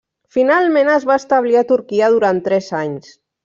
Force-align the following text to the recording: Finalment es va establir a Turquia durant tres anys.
Finalment 0.37 0.89
es 0.93 1.05
va 1.11 1.19
establir 1.23 1.61
a 1.61 1.65
Turquia 1.75 2.11
durant 2.19 2.43
tres 2.51 2.75
anys. 2.83 3.17